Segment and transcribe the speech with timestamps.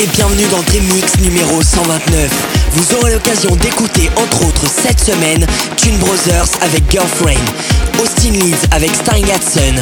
[0.00, 2.30] et bienvenue dans Dream Mix numéro 129.
[2.72, 5.44] Vous aurez l'occasion d'écouter entre autres cette semaine
[5.76, 7.44] Tune Brothers avec Girlfriend,
[8.00, 9.74] Austin Leeds avec Stein Hudson,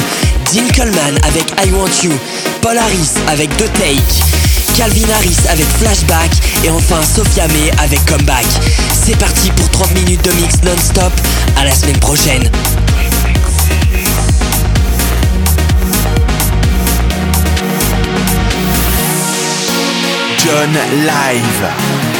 [0.52, 2.12] Dean Coleman avec I Want You,
[2.62, 6.30] Paul Harris avec The Take, Calvin Harris avec Flashback
[6.64, 8.46] et enfin Sophia May avec Comeback.
[9.04, 11.12] C'est parti pour 30 minutes de mix non-stop.
[11.56, 12.50] À la semaine prochaine.
[20.38, 20.72] John
[21.04, 22.15] Live.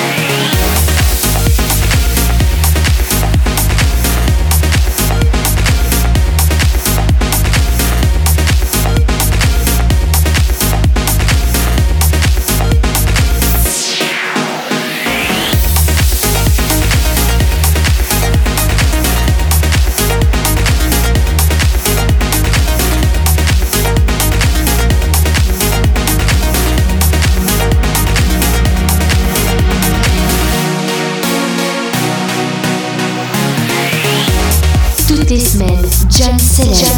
[36.57, 36.96] Selection.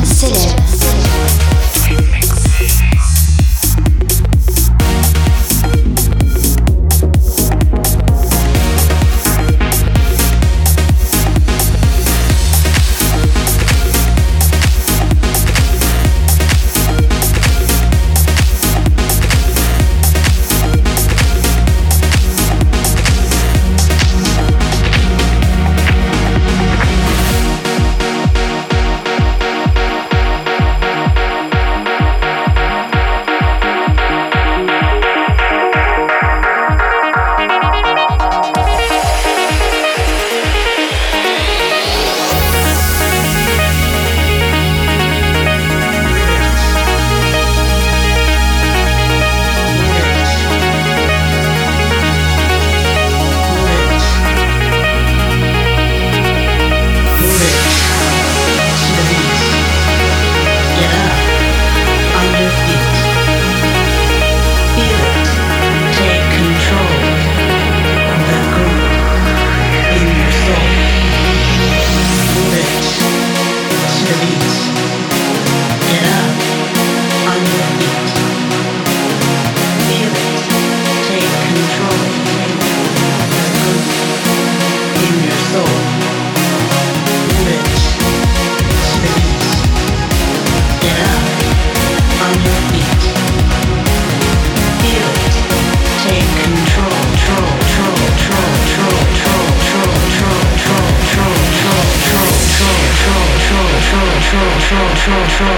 [105.39, 105.51] すご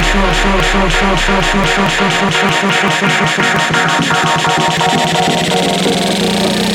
[6.67, 6.69] い!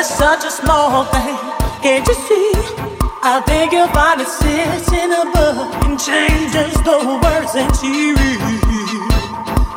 [0.00, 1.36] is such a small thing.
[1.82, 2.52] Can't you see?
[3.22, 7.68] I think your body sits in a book and changes the words that.
[7.82, 8.16] You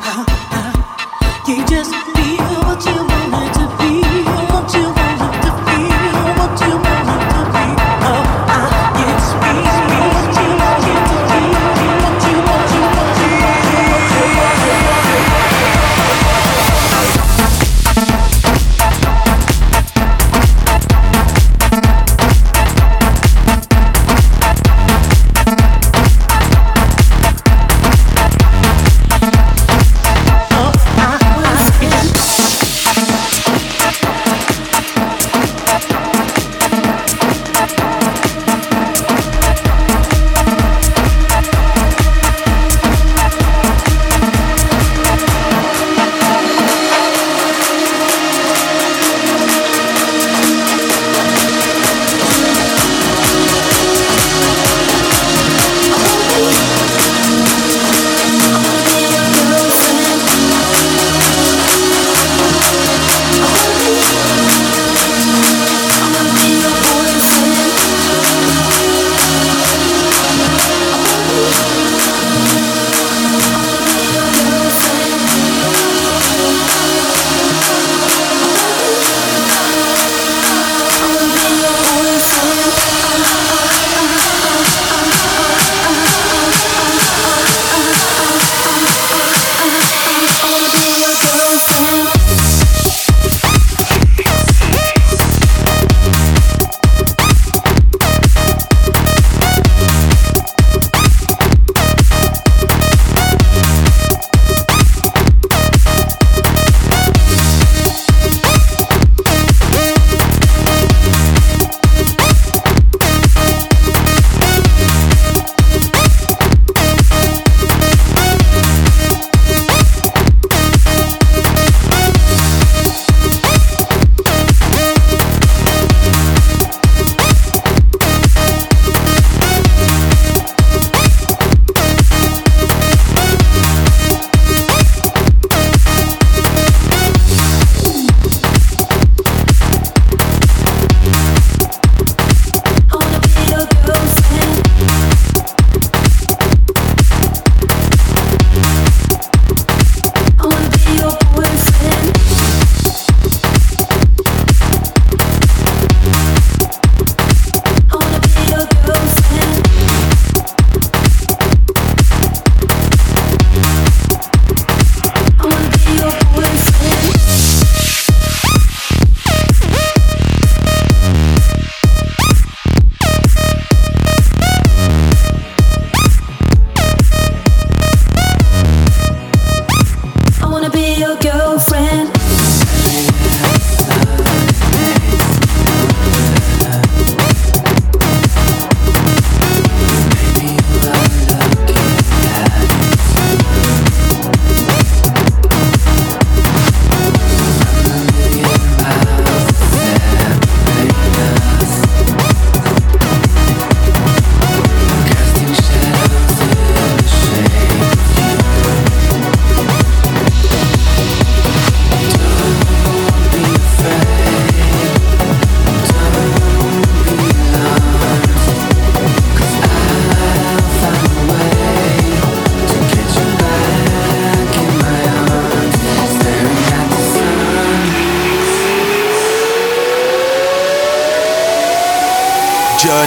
[0.00, 0.24] uh,
[0.56, 0.72] uh,
[1.68, 2.96] just feel what you
[3.32, 3.63] want to do.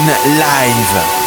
[0.08, 1.26] Live.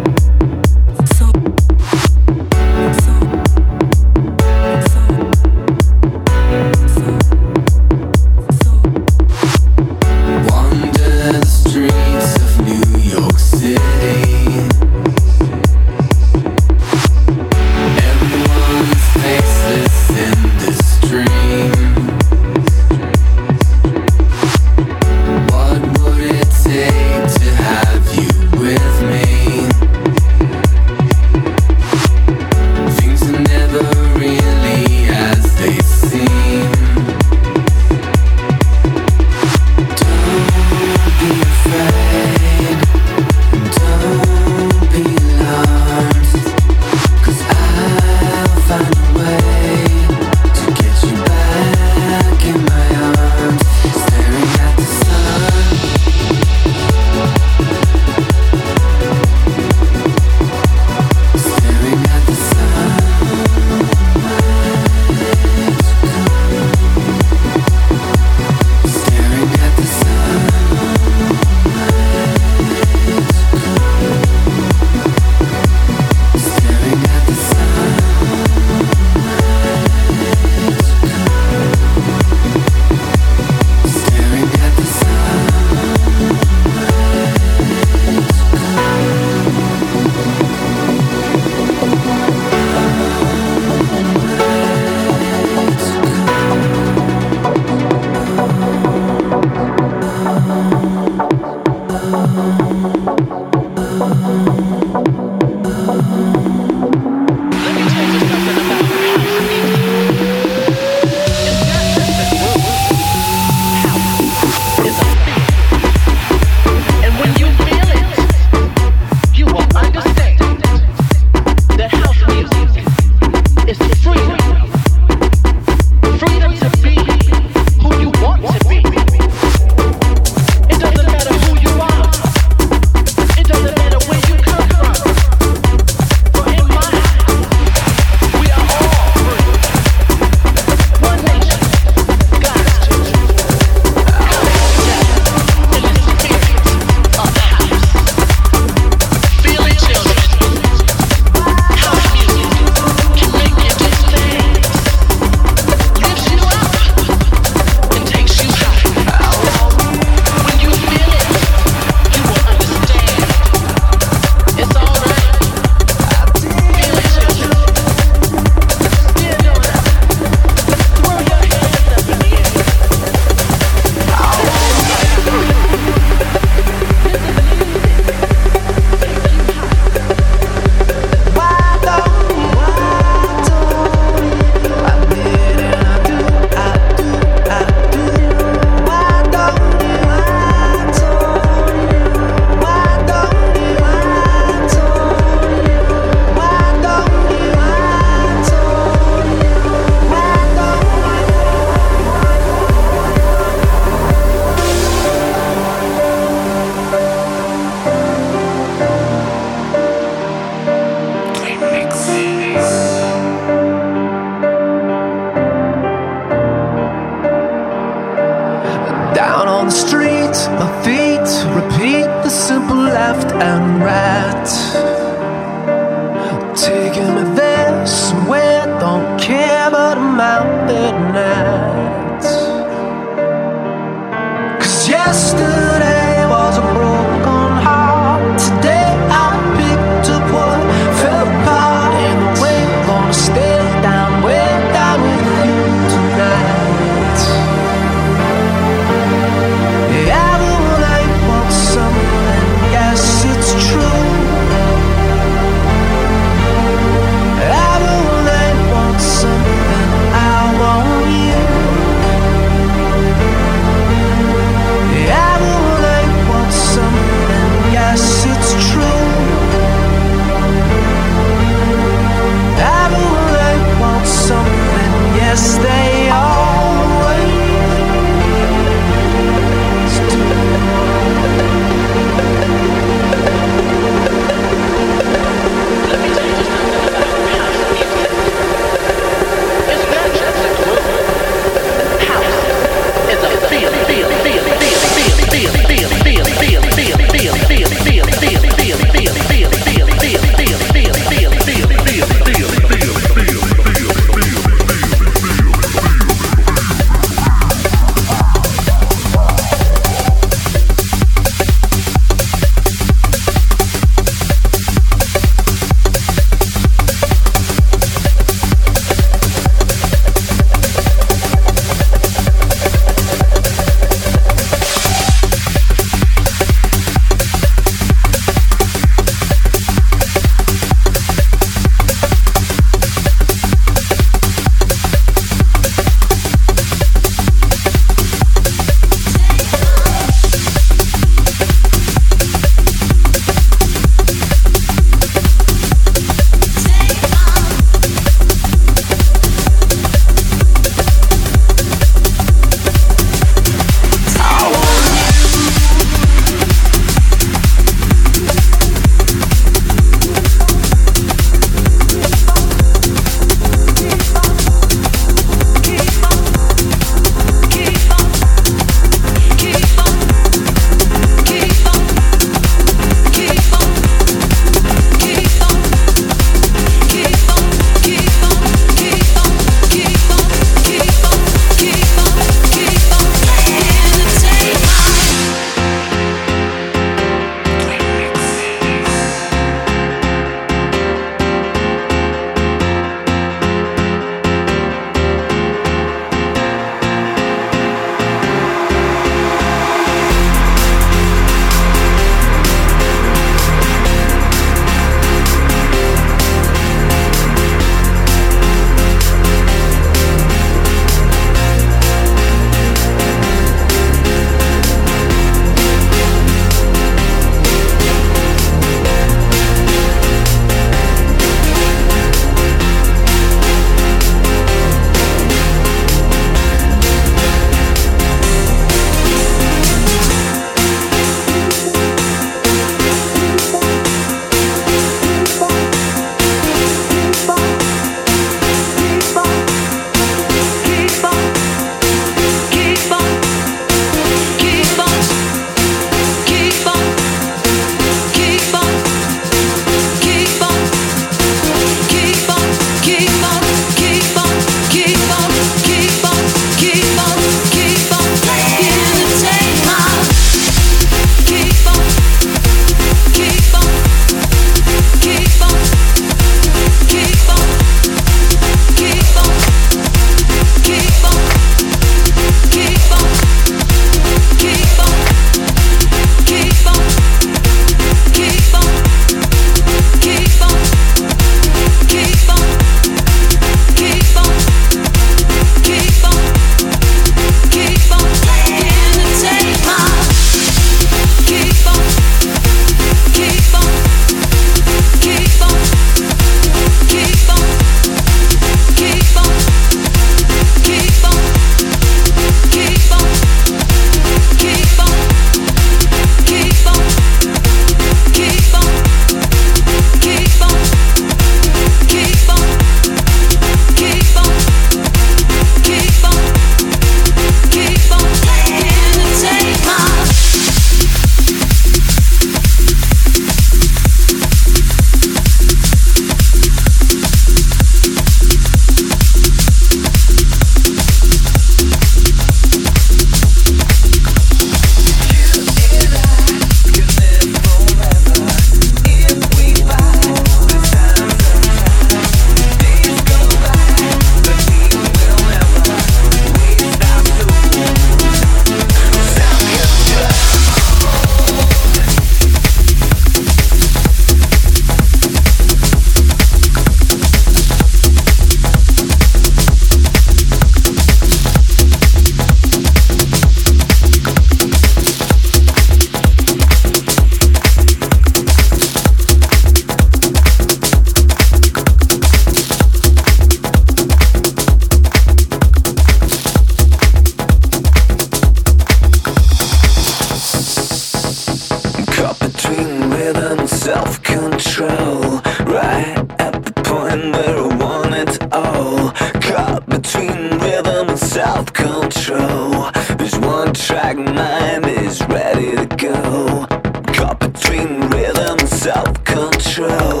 [586.91, 588.91] and marijuana at all.
[589.21, 592.69] Caught between rhythm and self control.
[592.97, 596.45] This one track mind is ready to go.
[596.93, 600.00] Caught between rhythm and self control.